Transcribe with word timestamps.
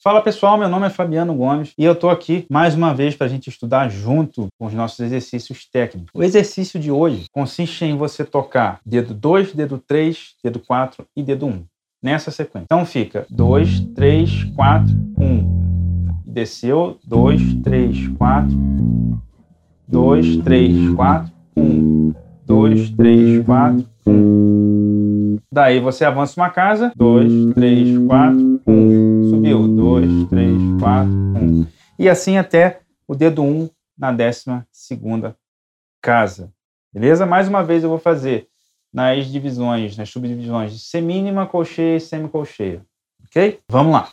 Fala 0.00 0.22
pessoal, 0.22 0.56
meu 0.56 0.68
nome 0.68 0.86
é 0.86 0.90
Fabiano 0.90 1.34
Gomes 1.34 1.72
e 1.76 1.84
eu 1.84 1.92
estou 1.92 2.08
aqui 2.08 2.46
mais 2.48 2.72
uma 2.72 2.94
vez 2.94 3.16
para 3.16 3.26
a 3.26 3.28
gente 3.28 3.48
estudar 3.48 3.88
junto 3.88 4.46
com 4.56 4.66
os 4.66 4.72
nossos 4.72 5.00
exercícios 5.00 5.68
técnicos. 5.68 6.12
O 6.14 6.22
exercício 6.22 6.78
de 6.78 6.88
hoje 6.88 7.24
consiste 7.32 7.84
em 7.84 7.96
você 7.96 8.24
tocar 8.24 8.78
dedo 8.86 9.12
2, 9.12 9.54
dedo 9.54 9.82
3, 9.84 10.34
dedo 10.44 10.60
4 10.60 11.04
e 11.16 11.22
dedo 11.24 11.46
1, 11.46 11.64
nessa 12.00 12.30
sequência. 12.30 12.66
Então 12.66 12.86
fica 12.86 13.26
2, 13.28 13.88
3, 13.96 14.44
4, 14.54 14.86
1. 15.18 16.22
Desceu, 16.24 16.96
2, 17.04 17.54
3, 17.64 18.08
4, 18.16 18.56
2, 19.88 20.36
3, 20.36 20.94
4, 20.94 21.32
1. 21.56 22.14
2, 22.46 22.90
3, 22.90 23.44
4, 23.44 23.88
1. 24.06 25.38
Daí 25.52 25.80
você 25.80 26.04
avança 26.04 26.40
uma 26.40 26.50
casa, 26.50 26.92
2, 26.94 27.54
3, 27.54 28.06
4, 28.06 28.60
1 28.64 29.17
subiu. 29.38 29.68
2, 29.68 30.28
3, 30.28 30.80
4, 30.80 31.10
1. 31.10 31.66
E 31.98 32.08
assim 32.08 32.36
até 32.36 32.80
o 33.06 33.14
dedo 33.14 33.42
1 33.42 33.70
na 33.96 34.12
décima 34.12 34.66
segunda 34.72 35.36
casa. 36.02 36.52
Beleza? 36.92 37.24
Mais 37.26 37.48
uma 37.48 37.62
vez 37.62 37.82
eu 37.82 37.88
vou 37.88 37.98
fazer 37.98 38.48
nas 38.92 39.26
divisões, 39.26 39.96
nas 39.96 40.08
subdivisões 40.08 40.82
semínima, 40.82 41.46
colcheia 41.46 41.96
e 41.96 42.00
semicolcheia. 42.00 42.84
Ok? 43.24 43.60
Vamos 43.68 43.92
lá. 43.92 44.08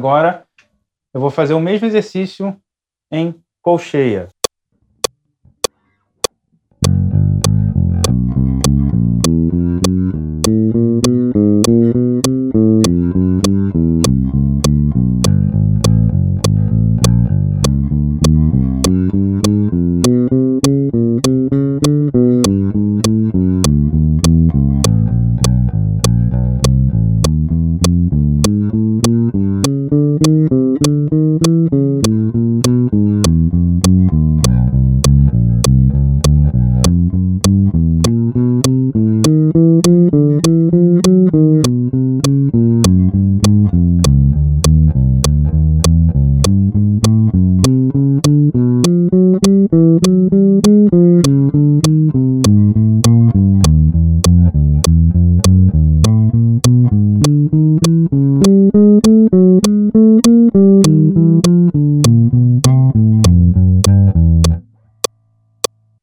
Agora 0.00 0.46
eu 1.12 1.20
vou 1.20 1.28
fazer 1.28 1.52
o 1.52 1.60
mesmo 1.60 1.86
exercício 1.86 2.58
em 3.12 3.34
colcheia. 3.60 4.28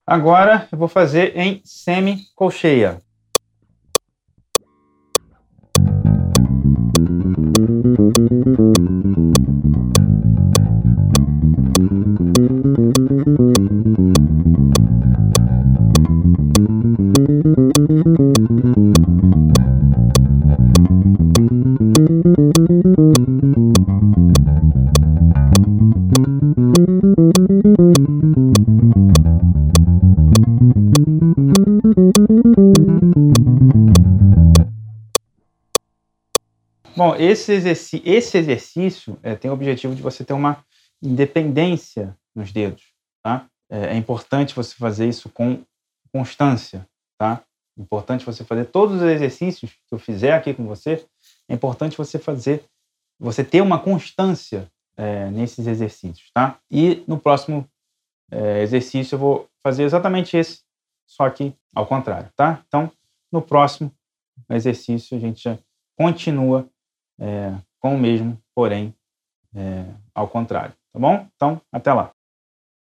Agora 0.10 0.70
eu 0.72 0.78
vou 0.78 0.88
fazer 0.88 1.36
em 1.36 1.62
semi-colcheia. 1.66 3.02
Bom, 36.98 37.16
esse, 37.16 37.54
esse 37.54 38.38
exercício 38.40 39.20
é, 39.22 39.36
tem 39.36 39.52
o 39.52 39.54
objetivo 39.54 39.94
de 39.94 40.02
você 40.02 40.26
ter 40.26 40.34
uma 40.34 40.66
independência 41.00 42.18
nos 42.36 42.52
dedos, 42.52 42.92
tá? 43.24 43.48
É, 43.70 43.94
é, 43.94 43.96
importante 43.96 44.56
você 44.56 44.74
fazer 44.74 45.08
isso 45.08 45.30
com 45.30 45.64
constância, 46.12 46.90
tá? 47.16 47.44
É 47.78 47.82
importante 47.84 48.26
você 48.26 48.44
fazer 48.44 48.66
todos 48.66 48.96
os 48.96 49.04
exercícios 49.04 49.74
que 49.74 49.94
eu 49.94 50.00
fizer 50.00 50.34
aqui 50.34 50.56
com 50.56 50.66
você. 50.66 51.06
É 51.48 51.54
importante 51.54 51.96
você 51.96 52.18
fazer, 52.18 52.66
você 53.20 53.44
ter 53.44 53.62
uma 53.62 53.78
constância 53.78 54.68
é, 54.98 55.30
nesses 55.30 55.68
exercícios, 55.68 56.32
tá? 56.34 56.60
E 56.72 57.04
no 57.08 57.20
próximo 57.20 57.70
é, 58.32 58.64
exercício 58.64 59.14
eu 59.14 59.20
vou 59.20 59.48
fazer 59.62 59.84
exatamente 59.84 60.36
esse, 60.36 60.62
só 61.06 61.30
que 61.30 61.54
ao 61.76 61.86
contrário, 61.86 62.32
tá? 62.36 62.64
Então, 62.68 62.92
no 63.32 63.40
próximo 63.40 63.92
exercício 64.50 65.16
a 65.16 65.20
gente 65.20 65.44
já 65.44 65.60
continua 65.96 66.68
é, 67.20 67.54
com 67.80 67.96
o 67.96 68.00
mesmo, 68.00 68.38
porém 68.56 68.94
é, 69.56 69.86
ao 70.14 70.28
contrário. 70.28 70.74
Tá 70.94 71.00
bom? 71.00 71.28
Então, 71.36 71.62
até 71.72 71.94
lá. 71.94 72.12